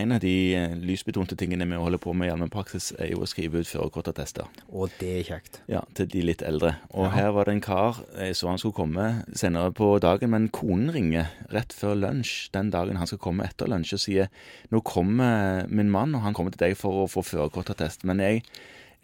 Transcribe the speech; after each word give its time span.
En 0.00 0.12
av 0.16 0.20
de 0.22 0.32
eh, 0.56 0.72
lysbetonte 0.80 1.36
tingene 1.36 1.66
vi 1.68 1.76
holder 1.80 2.00
på 2.00 2.14
med 2.16 2.30
i 2.30 2.32
allmennpraksis, 2.32 2.90
er 2.98 3.10
jo 3.12 3.20
å 3.24 3.28
skrive 3.28 3.60
ut 3.60 3.68
førerkortattester. 3.68 4.48
Og 4.72 4.88
det 5.00 5.10
er 5.18 5.26
kjekt. 5.28 5.60
Ja, 5.68 5.82
til 5.98 6.08
de 6.12 6.22
litt 6.24 6.44
eldre. 6.46 6.74
Og 6.94 7.04
Ja. 7.10 7.12
her 7.18 7.30
var 7.36 7.44
det 7.50 7.54
en 7.58 7.60
kar, 7.64 8.00
jeg 8.16 8.38
så 8.38 8.48
han 8.48 8.58
skulle 8.62 8.78
komme 8.80 9.06
senere 9.36 9.72
på 9.76 9.92
dagen, 10.00 10.30
men 10.32 10.48
konen 10.48 10.90
ringer 10.94 11.28
rett 11.52 11.72
før 11.76 11.98
lunsj 12.00 12.50
den 12.56 12.70
dagen 12.72 12.96
han 12.96 13.06
skal 13.10 13.20
komme 13.22 13.44
etter 13.44 13.68
lunsj 13.68 13.94
og 13.98 14.00
sier 14.06 14.28
nå 14.72 14.80
kommer 14.86 15.66
min 15.68 15.90
mann, 15.92 16.14
og 16.14 16.22
han 16.24 16.34
kommer 16.34 16.50
til 16.54 16.64
deg 16.68 16.76
for 16.80 17.04
å 17.04 17.08
få 17.10 17.22
førerkortattest, 17.26 18.04
men 18.08 18.18
jeg, 18.24 18.42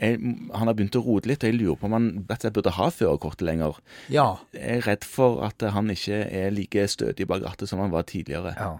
jeg, 0.00 0.18
han 0.54 0.68
har 0.70 0.74
begynt 0.76 0.96
å 0.96 1.04
rote 1.04 1.28
litt, 1.28 1.44
og 1.44 1.50
jeg 1.52 1.58
lurer 1.60 1.76
på 1.80 1.86
om 1.90 1.96
han 1.96 2.08
rett 2.28 2.38
og 2.40 2.46
slett 2.46 2.56
burde 2.58 2.74
ha 2.78 2.88
førerkortet 2.92 3.44
lenger. 3.48 3.78
Ja. 4.12 4.28
Jeg 4.56 4.80
er 4.80 4.86
redd 4.88 5.04
for 5.04 5.42
at 5.46 5.60
han 5.76 5.90
ikke 5.92 6.24
er 6.30 6.50
like 6.54 6.88
stødig 6.88 7.26
bak 7.28 7.42
rattet 7.44 7.68
som 7.68 7.80
han 7.84 7.92
var 7.92 8.08
tidligere. 8.08 8.54
ja. 8.56 8.74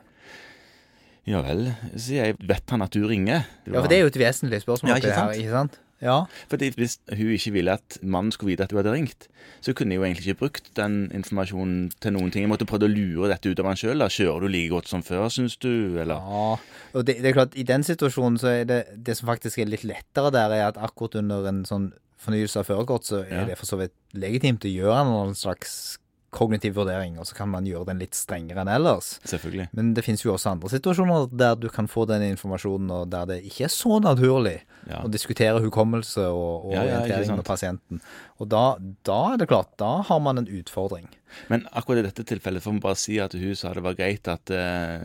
Ja 1.26 1.40
vel, 1.42 1.64
sier 1.98 2.28
jeg. 2.30 2.36
Vet 2.46 2.70
han 2.70 2.82
at 2.86 2.94
du 2.94 3.02
ringer? 3.10 3.42
Ja, 3.66 3.80
for 3.80 3.88
det 3.90 3.98
er 3.98 4.04
jo 4.06 4.12
et 4.12 4.18
vesentlig 4.20 4.60
spørsmål. 4.62 4.92
Ja, 4.92 4.96
ikke 5.00 5.10
det 5.10 5.16
her, 5.18 5.32
ikke 5.40 5.50
sant? 5.56 5.80
Ja. 6.04 6.16
Fordi 6.50 6.68
Hvis 6.76 6.98
hun 7.08 7.30
ikke 7.32 7.52
ville 7.54 7.72
at 7.72 7.96
mannen 8.04 8.30
skulle 8.30 8.52
vite 8.52 8.66
at 8.66 8.70
du 8.70 8.76
hadde 8.76 8.92
ringt, 8.92 9.26
så 9.64 9.72
kunne 9.72 9.94
jeg 9.94 9.98
jo 9.98 10.04
egentlig 10.04 10.26
ikke 10.28 10.38
brukt 10.44 10.68
den 10.76 11.10
informasjonen 11.16 11.90
til 12.04 12.12
noen 12.12 12.30
ting. 12.30 12.44
Jeg 12.44 12.50
måtte 12.52 12.68
prøvd 12.68 12.84
å 12.84 12.90
lure 12.92 13.30
dette 13.32 13.48
ut 13.50 13.62
av 13.64 13.70
han 13.72 13.80
sjøl. 13.80 14.04
Kjører 14.12 14.44
du 14.44 14.48
like 14.52 14.70
godt 14.74 14.90
som 14.92 15.02
før, 15.02 15.26
syns 15.32 15.56
du? 15.56 15.96
Eller 15.98 16.20
ja. 16.20 16.46
Og 16.92 17.06
det, 17.08 17.16
det 17.24 17.32
er 17.32 17.38
klart, 17.40 17.56
i 17.56 17.64
den 17.66 17.82
situasjonen 17.82 18.36
så 18.38 18.52
er 18.60 18.64
det 18.68 18.80
Det 19.08 19.16
som 19.16 19.26
faktisk 19.32 19.58
er 19.64 19.72
litt 19.72 19.84
lettere 19.88 20.30
der, 20.36 20.52
er 20.52 20.66
at 20.68 20.76
akkurat 20.78 21.16
under 21.22 21.48
en 21.48 21.64
sånn 21.64 21.90
fornyelse 22.22 22.60
av 22.60 22.68
førerkort, 22.68 23.08
så 23.08 23.24
er 23.24 23.32
Ja. 23.40 23.44
det 23.50 23.58
for 23.58 23.66
så 23.66 23.80
vidt 23.80 23.92
legitimt 24.14 24.64
å 24.68 24.70
gjøre 24.72 25.00
en 25.26 25.34
slags 25.34 25.96
kognitiv 26.34 26.74
vurdering, 26.76 27.18
og 27.18 27.26
så 27.28 27.34
kan 27.38 27.48
man 27.48 27.64
gjøre 27.64 27.86
den 27.86 28.00
litt 28.02 28.14
strengere 28.18 28.60
enn 28.64 28.68
ellers. 28.68 29.14
Selvfølgelig. 29.24 29.68
Men 29.78 29.92
det 29.96 30.04
finnes 30.04 30.24
jo 30.24 30.32
også 30.34 30.50
andre 30.52 30.68
situasjoner 30.72 31.28
der 31.32 31.54
du 31.56 31.68
kan 31.72 31.86
få 31.88 32.04
den 32.10 32.22
informasjonen, 32.32 32.90
og 32.90 33.10
der 33.12 33.26
det 33.30 33.38
ikke 33.44 33.64
er 33.68 33.72
så 33.72 34.00
naturlig 34.02 34.58
Ja. 34.86 35.00
å 35.02 35.08
diskutere 35.10 35.58
hukommelse 35.64 36.22
og, 36.30 36.66
og 36.66 36.72
Ja, 36.76 36.82
ja, 36.84 36.98
orientering 37.00 37.36
med 37.40 37.44
pasienten. 37.44 38.00
Og 38.38 38.48
da, 38.52 38.76
da 39.02 39.32
er 39.32 39.40
det 39.40 39.48
klart, 39.50 39.72
da 39.78 40.02
har 40.06 40.20
man 40.20 40.38
en 40.38 40.46
utfordring. 40.46 41.08
Men 41.50 41.66
akkurat 41.76 42.00
i 42.00 42.06
dette 42.06 42.24
tilfellet 42.26 42.64
får 42.64 42.76
vi 42.76 42.82
bare 42.84 42.98
si 43.00 43.18
at 43.22 43.34
hun 43.36 43.56
sa 43.58 43.72
det 43.76 43.84
var 43.84 43.96
greit 43.98 44.28
at 44.30 44.52
uh, 44.54 45.04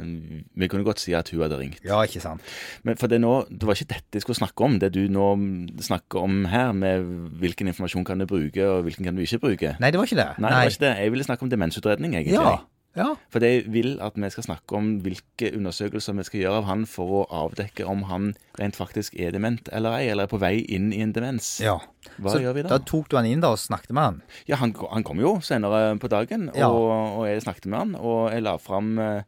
Vi 0.56 0.70
kunne 0.72 0.86
godt 0.88 1.02
si 1.04 1.16
at 1.18 1.30
hun 1.34 1.44
hadde 1.44 1.60
ringt. 1.60 1.82
Ja, 1.86 2.00
ikke 2.06 2.22
sant? 2.24 2.46
Men 2.88 3.00
for 3.02 3.12
det, 3.12 3.22
nå, 3.24 3.34
det 3.50 3.68
var 3.68 3.78
ikke 3.78 3.94
dette 3.96 4.20
jeg 4.20 4.26
skulle 4.26 4.40
snakke 4.40 4.68
om, 4.68 4.78
det 4.82 4.94
du 4.96 5.04
nå 5.12 5.28
snakker 5.82 6.26
om 6.26 6.44
her, 6.52 6.72
med 6.78 7.08
hvilken 7.42 7.72
informasjon 7.72 8.06
kan 8.08 8.22
du 8.22 8.28
bruke, 8.30 8.68
og 8.68 8.86
hvilken 8.88 9.08
kan 9.08 9.18
du 9.18 9.24
ikke 9.26 9.42
bruke. 9.46 9.76
Nei, 9.82 9.92
det 9.92 10.02
var 10.02 10.10
ikke 10.10 10.22
det. 10.22 10.30
Nei, 10.38 10.52
det 10.52 10.60
var 10.60 10.76
ikke 10.76 10.86
det. 10.86 10.94
Jeg 11.06 11.16
ville 11.16 11.28
snakke 11.28 11.48
om 11.48 11.52
demensutredning, 11.52 12.16
egentlig. 12.20 12.38
Ja. 12.38 12.60
Ja. 12.96 13.16
For 13.32 13.40
jeg 13.46 13.66
vil 13.72 13.94
at 14.04 14.18
vi 14.20 14.30
skal 14.34 14.44
snakke 14.44 14.76
om 14.76 14.90
hvilke 15.06 15.52
undersøkelser 15.56 16.16
vi 16.18 16.24
skal 16.28 16.40
gjøre 16.42 16.58
av 16.62 16.66
han 16.68 16.86
for 16.90 17.22
å 17.22 17.22
avdekke 17.46 17.86
om 17.88 18.04
han 18.10 18.34
rent 18.60 18.76
faktisk 18.76 19.16
er 19.20 19.32
dement 19.32 19.70
eller 19.72 19.96
ei, 20.00 20.10
eller 20.12 20.28
er 20.28 20.32
på 20.34 20.40
vei 20.42 20.58
inn 20.68 20.92
i 20.94 21.02
en 21.06 21.14
demens. 21.16 21.60
ja. 21.64 21.78
Hva 22.18 22.32
Så 22.34 22.40
gjør 22.42 22.56
vi 22.58 22.62
da? 22.66 22.70
Da 22.74 22.80
tok 22.82 23.10
du 23.10 23.16
han 23.16 23.28
inn 23.30 23.42
da 23.44 23.52
og 23.54 23.60
snakket 23.62 23.92
med 23.94 24.04
han? 24.04 24.22
Ja, 24.50 24.56
han, 24.58 24.74
han 24.92 25.04
kom 25.06 25.20
jo 25.22 25.36
senere 25.46 25.94
på 26.02 26.10
dagen, 26.10 26.50
og, 26.50 26.58
Ja. 26.58 26.68
og 26.68 27.28
jeg 27.30 27.44
snakket 27.46 27.68
med 27.70 27.78
han, 27.80 27.96
og 27.96 28.32
jeg 28.34 28.42
la 28.44 28.56
fram 28.58 28.98
eh, 29.00 29.22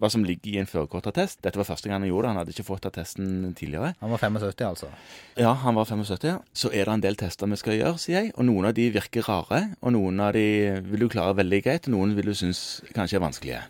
hva 0.00 0.10
som 0.12 0.24
ligger 0.24 0.54
i 0.54 0.60
en 0.62 0.68
førerkortattest. 0.68 1.42
Dette 1.44 1.60
var 1.60 1.68
første 1.68 1.90
gang 1.90 2.00
han 2.00 2.08
gjorde 2.08 2.26
det, 2.26 2.32
han 2.32 2.40
hadde 2.40 2.54
ikke 2.54 2.66
fått 2.66 2.88
attesten 2.88 3.54
tidligere. 3.58 3.92
Han 4.00 4.14
var 4.14 4.22
75, 4.22 4.64
altså. 4.70 4.88
Ja, 5.36 5.52
han 5.64 5.76
var 5.76 5.88
75, 5.90 6.28
ja. 6.30 6.38
Så 6.56 6.72
er 6.72 6.88
det 6.88 6.96
en 6.96 7.04
del 7.04 7.20
tester 7.20 7.50
vi 7.50 7.60
skal 7.60 7.76
gjøre, 7.76 7.98
sier 8.00 8.24
jeg. 8.24 8.32
Og 8.36 8.48
noen 8.48 8.70
av 8.70 8.76
de 8.78 8.88
virker 8.94 9.28
rare, 9.28 9.66
og 9.80 9.94
noen 9.96 10.24
av 10.24 10.32
de 10.36 10.46
vil 10.88 11.04
du 11.04 11.10
klare 11.12 11.36
veldig 11.38 11.60
greit, 11.66 11.90
og 11.90 11.98
noen 11.98 12.16
vil 12.16 12.32
du 12.32 12.36
synes 12.36 12.80
kanskje 12.96 13.20
er 13.20 13.28
vanskelige. 13.28 13.62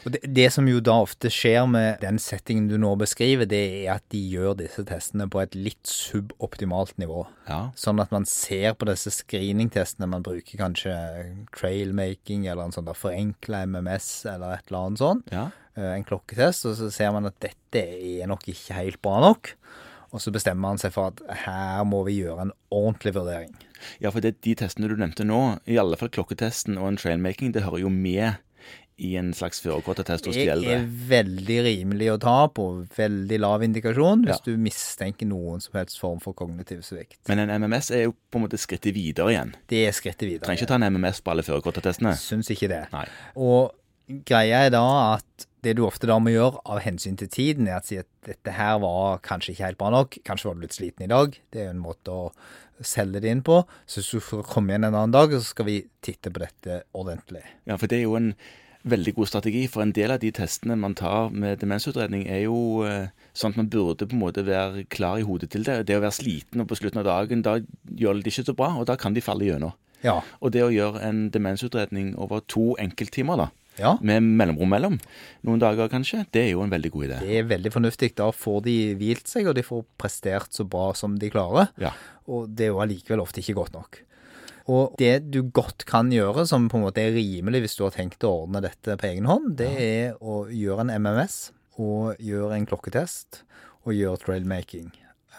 Og 0.00 0.14
det, 0.14 0.22
det 0.32 0.46
som 0.54 0.64
jo 0.64 0.78
da 0.80 0.94
ofte 1.04 1.28
skjer 1.28 1.66
med 1.68 1.98
den 2.00 2.16
settingen 2.22 2.70
du 2.70 2.78
nå 2.80 2.94
beskriver, 2.96 3.44
det 3.44 3.58
er 3.82 3.90
at 3.98 4.04
de 4.14 4.20
gjør 4.32 4.54
disse 4.56 4.80
testene 4.88 5.26
på 5.28 5.42
et 5.42 5.52
litt 5.58 5.84
suboptimalt 5.92 6.94
nivå. 7.02 7.26
Ja, 7.50 7.58
Sånn 7.76 8.00
at 8.00 8.08
man 8.14 8.24
ser 8.24 8.72
på 8.80 8.88
disse 8.88 9.12
screeningtestene, 9.12 10.08
man 10.08 10.24
bruker 10.24 10.56
kanskje 10.62 10.94
trailmaking 11.60 12.46
eller 12.48 12.64
en 12.70 12.74
sånn 12.74 12.88
der 12.88 12.96
forenkla 12.96 13.66
MMS 13.68 14.08
eller 14.32 14.56
et 14.56 14.70
eller 14.70 14.86
annet 14.88 15.02
sånt. 15.04 15.30
ja. 15.34 15.50
eh, 15.76 15.92
En 15.98 16.08
klokketest, 16.08 16.64
og 16.70 16.78
så 16.80 16.88
ser 16.94 17.12
man 17.12 17.28
at 17.28 17.36
dette 17.44 17.84
er 17.84 18.26
nok 18.30 18.48
ikke 18.48 18.78
helt 18.80 19.00
bra 19.04 19.20
nok. 19.28 19.52
Og 20.10 20.18
så 20.24 20.32
bestemmer 20.34 20.64
man 20.72 20.80
seg 20.80 20.90
for 20.96 21.12
at 21.12 21.20
her 21.44 21.84
må 21.86 22.00
vi 22.08 22.16
gjøre 22.22 22.48
en 22.48 22.56
ordentlig 22.74 23.12
vurdering. 23.14 23.52
Ja, 24.02 24.10
for 24.10 24.24
det, 24.24 24.40
de 24.42 24.56
testene 24.58 24.88
du 24.90 24.96
nevnte 24.98 25.24
nå, 25.28 25.58
i 25.70 25.76
alle 25.78 25.96
fall 26.00 26.10
klokketesten 26.12 26.80
og 26.80 26.88
en 26.88 26.98
trailmaking, 26.98 27.52
det 27.54 27.62
hører 27.68 27.84
jo 27.84 27.92
med 27.92 28.40
i 29.00 29.14
en 29.16 29.30
slags 29.36 29.62
førerkortattest 29.64 30.26
hos 30.28 30.36
de 30.36 30.44
Det 30.44 30.68
er 30.74 30.84
veldig 31.10 31.56
rimelig 31.66 32.10
å 32.12 32.18
ta 32.20 32.36
på 32.52 32.66
veldig 32.96 33.38
lav 33.40 33.64
indikasjon 33.64 34.26
hvis 34.26 34.38
Ja. 34.38 34.44
du 34.44 34.56
mistenker 34.60 35.26
noen 35.30 35.60
som 35.64 35.72
helst 35.80 35.98
form 35.98 36.20
for 36.20 36.34
kognitiv 36.36 36.82
svikt. 36.84 37.16
Men 37.28 37.38
en 37.46 37.50
MMS 37.62 37.90
er 37.96 38.04
jo 38.04 38.12
på 38.30 38.36
en 38.40 38.44
måte 38.46 38.60
skrittet 38.60 38.92
videre 38.94 39.32
igjen. 39.32 39.54
Det 39.68 39.86
er 39.88 39.92
skrittet 39.96 40.28
videre. 40.28 40.44
Trenger 40.46 40.62
ikke 40.62 40.68
ta 40.74 40.74
en 40.80 40.88
MMS 40.92 41.20
på 41.24 41.30
alle 41.32 41.42
førerkortattestene. 41.46 42.12
Syns 42.20 42.50
ikke 42.52 42.68
det. 42.68 42.82
Nei. 42.92 43.06
Og 43.36 43.72
greia 44.26 44.66
er 44.66 44.70
da 44.74 44.84
at 45.16 45.46
det 45.62 45.76
du 45.76 45.84
ofte 45.86 46.06
da 46.08 46.16
må 46.18 46.32
gjøre 46.32 46.60
av 46.64 46.80
hensyn 46.80 47.16
til 47.20 47.28
tiden, 47.28 47.68
er 47.68 47.80
å 47.80 47.84
si 47.84 47.98
at 48.00 48.06
dette 48.24 48.52
her 48.56 48.78
var 48.80 49.18
kanskje 49.20 49.52
ikke 49.54 49.66
helt 49.66 49.78
bra 49.78 49.90
nok. 49.90 50.16
Kanskje 50.24 50.48
var 50.48 50.54
du 50.56 50.60
litt 50.64 50.76
sliten 50.76 51.04
i 51.04 51.10
dag. 51.12 51.36
Det 51.52 51.60
er 51.60 51.64
jo 51.68 51.74
en 51.76 51.82
måte 51.84 52.08
å 52.08 52.32
selge 52.80 53.20
det 53.20 53.28
inn 53.30 53.42
på. 53.44 53.58
Så 53.86 54.00
hvis 54.00 54.10
du 54.16 54.20
får 54.24 54.46
komme 54.48 54.72
igjen 54.72 54.86
en 54.88 54.94
annen 54.96 55.12
dag, 55.12 55.30
så 55.36 55.42
skal 55.52 55.66
vi 55.68 55.76
titte 56.00 56.32
på 56.32 56.40
dette 56.40 56.82
ordentlig. 56.96 57.42
Ja, 57.68 57.76
for 57.76 57.86
det 57.92 57.98
er 57.98 58.06
jo 58.08 58.16
en 58.16 58.30
veldig 58.88 59.14
god 59.18 59.28
strategi, 59.28 59.66
for 59.68 59.84
en 59.84 59.92
del 59.96 60.14
av 60.14 60.20
de 60.22 60.30
testene 60.34 60.76
man 60.80 60.94
tar 60.96 61.30
med 61.34 61.60
demensutredning, 61.60 62.24
er 62.30 62.44
jo 62.46 62.86
eh, 62.88 63.10
sånn 63.36 63.54
at 63.54 63.60
man 63.60 63.70
burde 63.72 64.08
på 64.08 64.16
en 64.16 64.22
måte 64.22 64.44
være 64.46 64.86
klar 64.92 65.20
i 65.20 65.26
hodet 65.26 65.50
til 65.52 65.66
det. 65.66 65.82
Det 65.88 65.98
å 65.98 66.02
være 66.04 66.16
sliten 66.16 66.62
og 66.62 66.70
på 66.70 66.80
slutten 66.80 67.02
av 67.02 67.08
dagen, 67.08 67.44
da 67.46 67.58
gjør 67.60 68.20
det 68.20 68.32
ikke 68.32 68.48
så 68.48 68.56
bra, 68.56 68.72
og 68.80 68.88
da 68.90 68.96
kan 69.00 69.16
de 69.16 69.24
falle 69.24 69.48
gjennom. 69.48 69.76
Ja. 70.04 70.20
Og 70.40 70.54
det 70.54 70.64
å 70.64 70.72
gjøre 70.72 71.02
en 71.04 71.26
demensutredning 71.32 72.14
over 72.20 72.40
to 72.48 72.72
enkelttimer, 72.80 73.42
da, 73.42 73.48
ja. 73.80 73.94
med 74.00 74.24
mellomrom 74.24 74.72
mellom, 74.72 74.98
noen 75.46 75.60
dager 75.60 75.90
kanskje, 75.92 76.24
det 76.32 76.46
er 76.46 76.52
jo 76.54 76.64
en 76.64 76.72
veldig 76.72 76.92
god 76.94 77.08
idé. 77.08 77.22
Det 77.24 77.40
er 77.40 77.50
veldig 77.50 77.74
fornuftig. 77.74 78.14
Da 78.20 78.30
får 78.32 78.62
de 78.64 78.76
hvilt 79.00 79.28
seg, 79.28 79.50
og 79.50 79.58
de 79.58 79.66
får 79.66 79.84
prestert 80.00 80.56
så 80.56 80.64
bra 80.68 80.90
som 80.96 81.20
de 81.20 81.32
klarer. 81.32 81.68
Ja. 81.80 81.92
Og 82.30 82.48
det 82.48 82.68
er 82.68 82.72
jo 82.74 82.80
allikevel 82.84 83.22
ofte 83.24 83.44
ikke 83.44 83.58
godt 83.60 83.76
nok. 83.76 84.00
Og 84.70 84.94
det 85.00 85.30
du 85.34 85.40
godt 85.56 85.84
kan 85.88 86.12
gjøre, 86.14 86.44
som 86.46 86.68
på 86.70 86.78
en 86.78 86.84
måte 86.86 87.02
er 87.02 87.14
rimelig 87.16 87.64
hvis 87.64 87.76
du 87.78 87.84
har 87.86 87.94
tenkt 87.96 88.22
å 88.26 88.32
ordne 88.44 88.62
dette 88.64 88.94
på 89.00 89.08
egen 89.10 89.26
hånd, 89.30 89.54
det 89.58 89.70
er 89.82 90.18
å 90.22 90.44
gjøre 90.52 90.84
en 90.86 90.94
MMS, 91.02 91.38
og 91.80 92.20
gjøre 92.22 92.54
en 92.58 92.68
klokketest, 92.70 93.42
og 93.88 93.96
gjøre 93.96 94.20
trailmaking. 94.26 94.90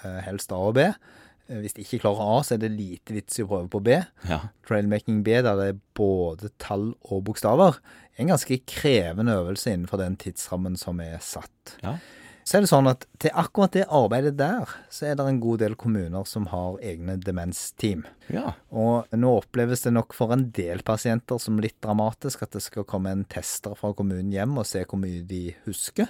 Eh, 0.02 0.20
Helst 0.26 0.52
A 0.52 0.60
og 0.72 0.76
B. 0.80 0.88
Eh, 0.90 1.60
Hvis 1.62 1.76
de 1.78 1.84
ikke 1.86 2.00
klarer 2.04 2.32
A, 2.38 2.40
så 2.44 2.56
er 2.56 2.64
det 2.64 2.72
lite 2.74 3.14
vits 3.14 3.38
i 3.40 3.44
å 3.46 3.50
prøve 3.52 3.70
på 3.72 3.82
B. 3.86 4.00
Ja. 4.30 4.40
Trailmaking 4.68 5.22
B, 5.24 5.38
der 5.46 5.60
det 5.60 5.68
er 5.76 5.80
både 5.98 6.50
tall 6.62 6.90
og 7.06 7.24
bokstaver, 7.30 7.78
er 8.18 8.26
en 8.26 8.34
ganske 8.34 8.58
krevende 8.68 9.38
øvelse 9.38 9.72
innenfor 9.76 10.02
den 10.02 10.18
tidsrammen 10.20 10.76
som 10.80 11.00
er 11.06 11.20
satt. 11.24 11.78
Ja. 11.86 11.96
Så 12.44 12.58
er 12.58 12.64
det 12.64 12.72
sånn 12.72 12.90
at 12.90 13.06
til 13.22 13.34
akkurat 13.38 13.76
det 13.76 13.86
arbeidet 13.94 14.34
der, 14.40 14.70
så 14.92 15.12
er 15.12 15.18
det 15.18 15.28
en 15.30 15.42
god 15.44 15.62
del 15.62 15.76
kommuner 15.80 16.26
som 16.30 16.48
har 16.52 16.80
egne 16.84 17.18
demensteam. 17.22 18.06
ja. 18.34 18.56
Og 18.72 19.12
nå 19.14 19.34
oppleves 19.38 19.86
det 19.86 19.94
nok 19.94 20.16
for 20.18 20.34
en 20.34 20.48
del 20.56 20.82
pasienter 20.88 21.42
som 21.42 21.60
litt 21.62 21.78
dramatisk 21.84 22.44
at 22.46 22.56
det 22.56 22.64
skal 22.66 22.88
komme 22.88 23.14
en 23.14 23.26
tester 23.30 23.76
fra 23.78 23.94
kommunen 23.98 24.32
hjem 24.34 24.58
og 24.58 24.68
se 24.70 24.84
hvor 24.86 25.02
mye 25.02 25.22
de 25.28 25.52
husker. 25.68 26.10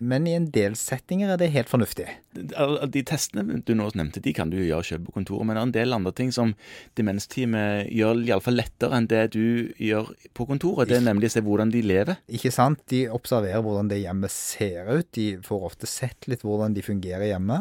Men 0.00 0.24
i 0.24 0.32
en 0.32 0.46
del 0.48 0.76
settinger 0.80 1.28
er 1.28 1.36
det 1.40 1.50
helt 1.52 1.68
fornuftig. 1.68 2.06
De 2.32 3.02
testene 3.04 3.58
du 3.66 3.72
nå 3.76 3.90
nevnte, 3.98 4.22
de 4.24 4.32
kan 4.32 4.48
du 4.48 4.56
gjøre 4.56 4.86
selv 4.86 5.08
på 5.08 5.12
kontoret, 5.18 5.44
men 5.44 5.58
det 5.58 5.60
er 5.60 5.66
en 5.66 5.74
del 5.74 5.96
andre 5.96 6.12
ting 6.16 6.30
som 6.32 6.54
demensteamet 6.96 7.90
gjør 7.92 8.22
iallfall 8.24 8.56
lettere 8.56 8.96
enn 8.96 9.08
det 9.10 9.26
du 9.34 9.68
gjør 9.76 10.08
på 10.36 10.46
kontoret. 10.48 10.88
Det 10.88 10.96
er 10.96 11.04
nemlig 11.04 11.28
å 11.28 11.34
se 11.34 11.42
hvordan 11.44 11.72
de 11.74 11.82
lever. 11.84 12.16
Ikke 12.32 12.52
sant? 12.54 12.80
De 12.88 13.02
observerer 13.12 13.60
hvordan 13.66 13.90
det 13.92 14.00
hjemmet 14.00 14.32
ser 14.32 14.88
ut. 14.88 15.10
De 15.16 15.26
får 15.44 15.66
ofte 15.68 15.90
sett 15.90 16.30
litt 16.32 16.46
hvordan 16.48 16.76
de 16.76 16.84
fungerer 16.86 17.28
hjemme. 17.28 17.60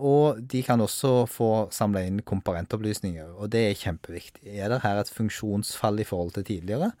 Og 0.00 0.40
de 0.40 0.62
kan 0.64 0.80
også 0.80 1.12
få 1.28 1.50
samla 1.74 2.06
inn 2.08 2.22
komparentopplysninger, 2.24 3.34
og 3.36 3.52
det 3.52 3.66
er 3.68 3.82
kjempeviktig. 3.82 4.46
Er 4.56 4.72
det 4.72 4.80
her 4.86 5.02
et 5.02 5.12
funksjonsfall 5.12 6.00
i 6.00 6.08
forhold 6.08 6.32
til 6.38 6.48
tidligere, 6.48 6.94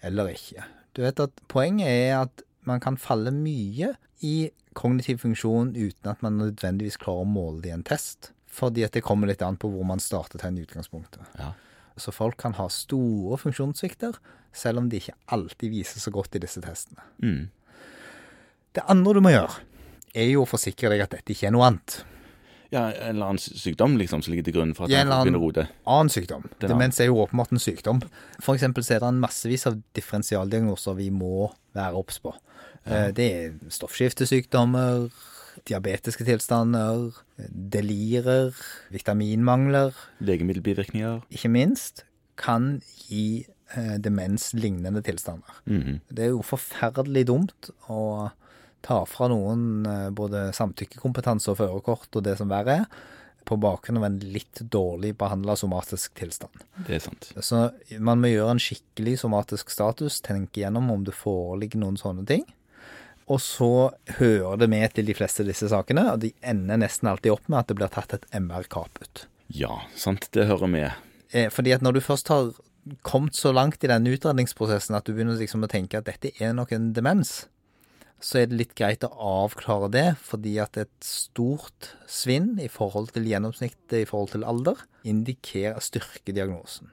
eller 0.00 0.32
ikke? 0.32 0.64
Du 0.96 1.04
vet 1.04 1.20
at 1.20 1.44
Poenget 1.52 1.88
er 1.88 2.16
at 2.22 2.42
man 2.68 2.80
kan 2.82 2.96
falle 3.00 3.32
mye 3.34 3.94
i 4.22 4.50
kognitiv 4.78 5.22
funksjon 5.24 5.74
uten 5.76 6.10
at 6.10 6.22
man 6.24 6.38
nødvendigvis 6.40 7.00
klarer 7.02 7.26
å 7.26 7.28
måle 7.28 7.62
det 7.64 7.72
i 7.72 7.74
en 7.76 7.86
test. 7.86 8.30
Fordi 8.52 8.84
at 8.84 8.94
det 8.94 9.04
kommer 9.04 9.30
litt 9.30 9.42
an 9.42 9.58
på 9.60 9.70
hvor 9.72 9.86
man 9.88 10.02
startet 10.02 10.44
hen 10.44 10.58
i 10.60 10.66
utgangspunktet. 10.66 11.24
Ja. 11.40 11.52
Så 11.96 12.12
folk 12.12 12.38
kan 12.40 12.54
ha 12.56 12.68
store 12.72 13.38
funksjonssvikter, 13.40 14.16
selv 14.52 14.82
om 14.82 14.88
de 14.92 15.00
ikke 15.00 15.16
alltid 15.32 15.72
viser 15.72 16.00
så 16.00 16.12
godt 16.12 16.36
i 16.36 16.42
disse 16.42 16.60
testene. 16.64 17.04
Mm. 17.24 17.48
Det 18.72 18.84
andre 18.92 19.16
du 19.16 19.24
må 19.24 19.32
gjøre, 19.32 19.60
er 20.12 20.28
jo 20.28 20.44
å 20.44 20.48
forsikre 20.48 20.92
deg 20.92 21.04
at 21.04 21.16
dette 21.16 21.34
ikke 21.34 21.48
er 21.48 21.54
noe 21.56 21.68
annet. 21.68 21.98
Ja, 22.72 22.86
en 22.88 23.16
eller 23.16 23.26
annen 23.34 23.38
sykdom 23.42 23.98
liksom 24.00 24.22
som 24.24 24.32
ligger 24.32 24.46
til 24.48 24.54
grunn 24.56 24.70
for 24.74 24.86
at 24.86 24.90
Ja, 24.94 25.02
han 25.04 25.26
begynner 25.26 25.42
å 25.42 25.48
rote. 25.50 25.66
Annen 25.86 26.08
sykdom. 26.12 26.46
Demens 26.62 27.00
er 27.00 27.10
jo 27.10 27.18
åpenbart 27.20 27.52
en 27.52 27.60
sykdom. 27.60 28.00
For 28.40 28.56
eksempel 28.56 28.82
så 28.86 28.96
er 28.96 29.02
det 29.04 29.10
en 29.12 29.20
massevis 29.20 29.66
av 29.68 29.76
differensialdiagnoser 29.98 30.96
vi 30.96 31.10
må 31.12 31.50
være 31.76 32.00
obs 32.00 32.18
på. 32.24 32.32
Ja. 32.86 33.10
Det 33.12 33.26
er 33.28 33.52
stoffskiftesykdommer, 33.70 35.10
diabetiske 35.68 36.24
tilstander, 36.26 37.10
delirer, 37.52 38.56
vitaminmangler, 38.90 39.92
Legemiddelbivirkninger. 40.24 41.22
ikke 41.30 41.50
minst, 41.52 42.04
kan 42.40 42.80
gi 43.08 43.44
eh, 43.76 43.98
demenslignende 44.02 45.02
tilstander. 45.04 45.60
Mhm. 45.66 46.00
Det 46.08 46.24
er 46.24 46.32
jo 46.32 46.42
forferdelig 46.42 47.26
dumt 47.28 47.70
å 47.88 48.30
ta 48.84 49.02
fra 49.08 49.28
noen 49.32 49.86
eh, 49.88 50.08
både 50.14 50.50
samtykkekompetanse 50.56 51.52
og 51.52 51.58
førerkort 51.60 52.18
og 52.18 52.24
det 52.26 52.36
som 52.40 52.50
verre 52.52 52.82
er, 52.82 53.02
på 53.48 53.56
bakgrunn 53.58 53.98
av 53.98 54.06
en 54.06 54.18
litt 54.22 54.60
dårlig 54.70 55.16
behandla 55.18 55.56
somatisk 55.58 56.14
tilstand. 56.18 56.62
Det 56.86 56.94
er 56.98 57.02
sant. 57.02 57.30
Så 57.42 57.64
man 57.98 58.22
må 58.22 58.30
gjøre 58.30 58.54
en 58.54 58.62
skikkelig 58.62 59.16
somatisk 59.24 59.72
status, 59.74 60.20
tenke 60.22 60.62
gjennom 60.62 60.92
om 60.94 61.02
det 61.06 61.16
foreligger 61.16 61.82
noen 61.82 61.98
sånne 61.98 62.26
ting. 62.28 62.44
Og 63.30 63.40
så 63.42 63.90
hører 64.18 64.58
det 64.60 64.68
med 64.70 64.94
til 64.94 65.08
de 65.08 65.14
fleste 65.16 65.42
av 65.42 65.50
disse 65.50 65.70
sakene, 65.72 66.04
og 66.12 66.22
de 66.22 66.32
ender 66.46 66.80
nesten 66.82 67.10
alltid 67.10 67.34
opp 67.34 67.48
med 67.48 67.62
at 67.62 67.70
det 67.70 67.78
blir 67.78 67.90
tatt 67.92 68.14
et 68.16 68.26
MR-kaput. 68.34 69.26
Ja, 69.52 69.82
sant. 69.98 70.28
Det 70.34 70.46
hører 70.48 70.70
med. 70.70 70.92
Eh, 71.32 71.48
Fordi 71.52 71.74
at 71.74 71.82
når 71.84 71.98
du 71.98 72.04
først 72.04 72.30
har 72.32 72.52
kommet 73.06 73.36
så 73.38 73.52
langt 73.54 73.84
i 73.84 73.90
denne 73.90 74.10
utredningsprosessen 74.10 74.96
at 74.98 75.06
du 75.06 75.14
begynner 75.14 75.38
liksom 75.38 75.62
å 75.62 75.70
tenke 75.70 76.00
at 76.00 76.08
dette 76.08 76.32
er 76.42 76.54
nok 76.56 76.72
en 76.74 76.90
demens, 76.96 77.44
så 78.22 78.38
er 78.38 78.48
det 78.48 78.58
litt 78.60 78.74
greit 78.78 79.04
å 79.06 79.10
avklare 79.44 79.90
det, 79.92 80.06
fordi 80.22 80.54
at 80.62 80.78
et 80.80 80.94
stort 81.06 81.92
svinn 82.10 82.54
i 82.62 82.68
forhold 82.70 83.10
til 83.16 83.26
gjennomsnittet 83.26 83.98
i 83.98 84.08
forhold 84.08 84.36
til 84.36 84.46
alder 84.46 84.84
indikerer 85.08 85.82
styrkediagnosen. 85.82 86.92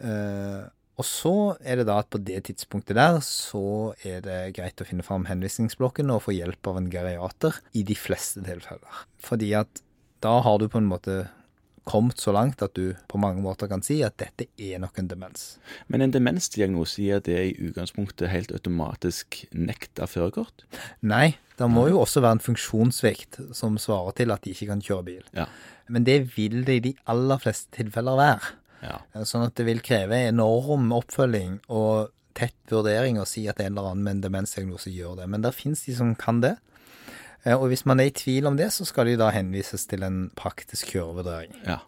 Eh, 0.00 0.64
og 0.94 1.06
så 1.06 1.34
er 1.66 1.80
det 1.80 1.88
da 1.88 1.98
at 2.00 2.10
på 2.12 2.20
det 2.22 2.44
tidspunktet 2.48 2.96
der, 2.96 3.18
så 3.26 3.92
er 4.06 4.22
det 4.24 4.38
greit 4.56 4.80
å 4.80 4.86
finne 4.86 5.04
fram 5.06 5.26
henvisningsblokken 5.26 6.12
og 6.14 6.22
få 6.28 6.36
hjelp 6.36 6.70
av 6.70 6.78
en 6.78 6.90
geriater 6.92 7.58
i 7.74 7.82
de 7.86 7.96
fleste 7.98 8.44
tilfeller. 8.46 9.00
Fordi 9.22 9.50
at 9.58 9.82
da 10.24 10.38
har 10.46 10.60
du 10.62 10.68
på 10.70 10.80
en 10.80 10.88
måte 10.88 11.24
kommet 11.84 12.20
så 12.20 12.32
langt 12.32 12.62
at 12.64 12.74
du 12.78 12.94
på 13.10 13.20
mange 13.20 13.42
måter 13.44 13.68
kan 13.70 13.82
si 13.84 13.98
at 14.04 14.16
dette 14.20 14.46
er 14.56 14.80
nok 14.82 14.98
en 15.00 15.08
demens. 15.10 15.44
Men 15.92 16.04
en 16.04 16.14
demensdiagnose 16.14 17.04
gir 17.04 17.22
det 17.24 17.36
i 17.36 17.54
utgangspunktet 17.68 18.32
helt 18.32 18.54
automatisk 18.56 19.42
nekt 19.52 20.00
av 20.00 20.12
førerkort? 20.12 20.64
Nei, 21.04 21.36
det 21.60 21.68
må 21.70 21.86
jo 21.90 22.00
også 22.02 22.24
være 22.24 22.38
en 22.38 22.44
funksjonssvikt 22.48 23.40
som 23.56 23.78
svarer 23.80 24.16
til 24.18 24.34
at 24.34 24.44
de 24.44 24.54
ikke 24.56 24.70
kan 24.72 24.82
kjøre 24.84 25.08
bil. 25.10 25.22
Ja. 25.36 25.46
Men 25.92 26.08
det 26.08 26.18
vil 26.34 26.64
det 26.66 26.78
i 26.78 26.84
de 26.88 26.94
aller 27.10 27.40
fleste 27.42 27.72
tilfeller 27.76 28.18
være. 28.18 28.52
Ja. 28.84 28.98
Sånn 29.24 29.46
at 29.46 29.56
det 29.56 29.68
vil 29.68 29.84
kreve 29.84 30.18
enorm 30.28 30.90
oppfølging 30.96 31.60
og 31.72 32.12
tett 32.34 32.56
vurdering 32.72 33.20
å 33.20 33.28
si 33.28 33.46
at 33.48 33.60
en 33.62 33.72
eller 33.72 33.92
annen 33.92 34.04
med 34.04 34.16
en 34.16 34.24
demensdiagnose 34.26 34.92
gjør 34.92 35.20
det. 35.20 35.28
Men 35.30 35.44
det 35.44 35.54
fins 35.56 35.84
de 35.86 35.94
som 35.96 36.14
kan 36.18 36.42
det. 36.44 36.56
Eh, 37.44 37.54
Og 37.56 37.68
hvis 37.68 37.84
man 37.86 38.00
er 38.00 38.10
i 38.10 38.14
tvil 38.16 38.46
om 38.50 38.56
det, 38.56 38.70
så 38.72 38.84
skal 38.88 39.06
de 39.06 39.16
da 39.20 39.30
henvises 39.34 39.86
til 39.90 40.02
en 40.06 40.30
praktisk 40.36 40.94
kjørevurdering. 40.94 41.54
ja. 41.66 41.78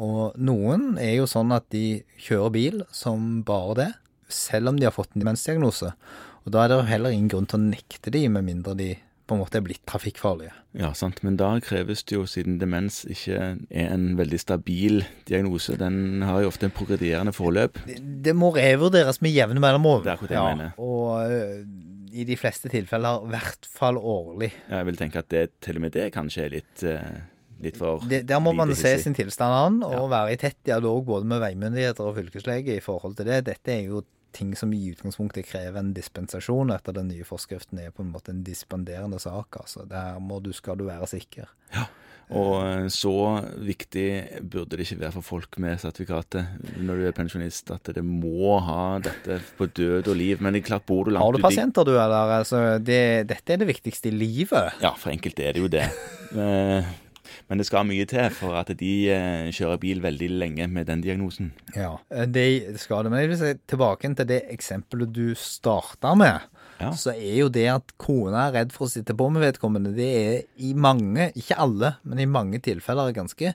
Og 0.00 0.36
noen 0.38 0.94
er 1.02 1.16
jo 1.18 1.24
sånn 1.28 1.50
at 1.52 1.64
de 1.74 2.02
kjører 2.22 2.52
bil 2.54 2.76
som 2.94 3.42
bare 3.44 3.74
det, 3.76 3.88
selv 4.32 4.70
om 4.70 4.76
de 4.78 4.86
har 4.86 4.94
fått 4.94 5.10
en 5.16 5.20
demensdiagnose. 5.24 5.90
Og 6.46 6.52
da 6.54 6.62
er 6.64 6.68
det 6.72 6.86
heller 6.88 7.10
ingen 7.12 7.28
grunn 7.28 7.48
til 7.50 7.58
å 7.58 7.64
nekte 7.66 8.12
de, 8.14 8.22
med 8.32 8.46
mindre 8.46 8.76
de 8.78 8.94
på 9.28 9.34
en 9.36 9.42
måte 9.42 9.58
er 9.58 9.66
blitt 9.66 9.82
trafikkfarlige. 9.90 10.54
Ja, 10.78 10.92
sant. 10.96 11.20
Men 11.26 11.36
da 11.36 11.50
kreves 11.60 12.02
det 12.06 12.16
jo, 12.16 12.22
siden 12.30 12.56
demens 12.62 13.02
ikke 13.12 13.36
er 13.68 13.92
en 13.92 14.14
veldig 14.16 14.40
stabil 14.40 15.02
diagnose, 15.28 15.76
den 15.78 16.22
har 16.24 16.40
jo 16.46 16.48
ofte 16.54 16.70
en 16.70 16.74
progredierende 16.74 17.34
forløp. 17.36 17.82
Det, 17.90 17.98
det 18.30 18.34
må 18.38 18.54
revurderes 18.56 19.20
med 19.20 19.34
jevne 19.36 19.60
mellomrom. 19.60 20.02
Det 20.06 20.14
er 20.14 20.16
akkurat 20.16 20.32
det 20.32 20.38
jeg 20.40 20.56
mener. 20.56 20.72
Og 20.78 21.30
ø, 21.30 21.64
i 22.12 22.24
de 22.24 22.36
fleste 22.36 22.68
tilfeller 22.72 23.26
i 23.26 23.30
hvert 23.34 23.66
fall 23.70 23.96
årlig. 23.98 24.52
Jeg 24.70 24.86
vil 24.86 24.96
tenke 24.96 25.18
at 25.22 25.28
det 25.28 25.44
til 25.60 25.76
og 25.76 25.84
med 25.86 25.92
det 25.92 26.12
kanskje 26.14 26.44
er 26.46 26.50
litt, 26.50 26.82
eh, 26.82 27.20
litt 27.60 27.76
for 27.76 28.00
Det, 28.08 28.22
der 28.26 28.40
må 28.40 28.52
man 28.56 28.74
se 28.74 28.96
sin 29.02 29.14
tilstand 29.14 29.52
an, 29.52 29.82
og 29.86 29.92
Ja. 29.92 30.06
være 30.08 30.32
i 30.32 30.36
tett 30.36 30.56
dialog 30.64 31.04
både 31.06 31.24
med 31.26 31.40
veimyndigheter 31.40 32.00
og 32.06 32.16
fylkeslege 32.16 32.76
i 32.76 32.80
forhold 32.80 33.16
til 33.16 33.26
det. 33.26 33.44
Dette 33.44 33.68
er 33.72 33.82
jo 33.86 34.02
ting 34.32 34.54
som 34.56 34.72
i 34.72 34.92
utgangspunktet 34.92 35.44
krever 35.46 35.76
en 35.80 35.92
dispensasjon, 35.92 36.70
etter 36.70 36.92
den 36.94 37.08
nye 37.08 37.24
forskriften 37.24 37.80
er 37.80 37.90
på 37.90 38.04
en 38.04 38.12
måte 38.12 38.30
en 38.30 38.44
dispenderende 38.44 39.18
sak. 39.18 39.56
altså. 39.58 39.88
Der 39.88 40.18
må 40.20 40.40
du, 40.42 40.52
skal 40.52 40.76
du 40.76 40.84
være 40.86 41.06
sikker. 41.06 41.48
Og 42.30 42.52
eh, 42.62 42.86
så 42.94 43.12
viktig 43.58 44.06
burde 44.52 44.78
det 44.78 44.86
ikke 44.86 45.00
være 45.00 45.14
for 45.18 45.26
folk 45.26 45.58
med 45.62 45.80
sertifikatet 45.82 46.78
når 46.78 47.00
du 47.00 47.06
er 47.08 47.16
pensjonist, 47.16 47.72
at 47.74 47.90
det 47.96 48.04
må 48.06 48.54
ha 48.62 48.84
dette 49.02 49.40
på 49.58 49.66
død 49.66 50.12
og 50.12 50.18
liv. 50.18 50.42
Men 50.44 50.60
klart, 50.62 50.86
bor 50.86 51.08
du 51.08 51.14
langt 51.14 51.24
Har 51.24 51.34
du 51.34 51.42
pasienter, 51.42 51.86
du, 51.88 51.96
eller? 51.98 52.36
Altså, 52.40 52.62
det, 52.78 53.02
dette 53.30 53.56
er 53.56 53.62
det 53.62 53.70
viktigste 53.72 54.12
i 54.12 54.14
livet. 54.14 54.78
Ja, 54.82 54.94
for 54.98 55.10
enkelte 55.14 55.48
er 55.48 55.56
det 55.58 55.64
jo 55.64 55.70
det. 55.72 55.86
Eh, 56.30 56.90
Men 57.50 57.58
det 57.58 57.66
skal 57.66 57.86
mye 57.86 58.06
til 58.06 58.30
for 58.34 58.54
at 58.60 58.70
de 58.78 58.92
eh, 59.10 59.50
kjører 59.54 59.80
bil 59.82 60.02
veldig 60.02 60.28
lenge 60.38 60.68
med 60.70 60.86
den 60.86 61.02
diagnosen. 61.02 61.50
Ja, 61.74 61.96
det 62.30 62.78
skal 62.78 63.04
det. 63.06 63.10
Men 63.10 63.24
jeg 63.24 63.32
vil 63.32 63.40
si 63.40 63.52
tilbake 63.70 64.14
til 64.14 64.28
det 64.30 64.44
eksempelet 64.54 65.10
du 65.14 65.32
starta 65.34 66.14
med. 66.18 66.46
Ja. 66.80 66.92
Så 66.96 67.12
er 67.12 67.34
jo 67.42 67.50
det 67.52 67.66
at 67.72 67.92
kona 68.00 68.46
er 68.48 68.54
redd 68.60 68.74
for 68.74 68.88
å 68.88 68.92
sitte 68.92 69.16
på 69.16 69.28
med 69.32 69.44
vedkommende, 69.44 69.92
det 69.96 70.08
er 70.20 70.38
i 70.64 70.72
mange, 70.72 71.30
ikke 71.36 71.58
alle, 71.60 71.94
men 72.08 72.22
i 72.22 72.28
mange 72.30 72.62
tilfeller 72.64 73.12
ganske 73.16 73.52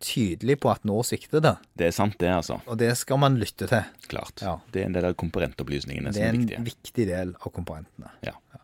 tydelig 0.00 0.56
på 0.62 0.70
at 0.72 0.86
nå 0.88 0.96
svikter 1.04 1.42
det. 1.44 1.54
Det 1.76 1.90
er 1.90 1.94
sant, 1.94 2.16
det, 2.22 2.30
altså. 2.32 2.60
Og 2.70 2.78
det 2.80 2.94
skal 2.96 3.20
man 3.20 3.36
lytte 3.40 3.68
til. 3.68 3.90
Klart. 4.08 4.40
Ja. 4.40 4.56
Det 4.72 4.82
er 4.82 4.88
en 4.88 4.96
del 4.96 5.10
av 5.10 5.16
komponentopplysningene 5.20 6.14
som 6.14 6.24
er 6.24 6.32
viktige. 6.36 6.48
Det 6.48 6.56
er 6.56 6.62
en 6.62 6.70
viktig 6.70 7.08
del 7.10 7.34
av 7.36 7.52
komponentene. 7.52 8.14
Ja. 8.24 8.36
Ja. 8.54 8.62